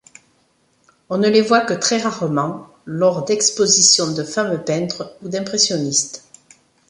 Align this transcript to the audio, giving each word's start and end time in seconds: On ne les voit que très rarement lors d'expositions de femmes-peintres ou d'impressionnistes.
On 1.11 1.19
ne 1.19 1.29
les 1.29 1.43
voit 1.43 1.61
que 1.61 1.75
très 1.75 1.99
rarement 1.99 2.67
lors 2.85 3.23
d'expositions 3.23 4.11
de 4.13 4.23
femmes-peintres 4.23 5.15
ou 5.21 5.29
d'impressionnistes. 5.29 6.25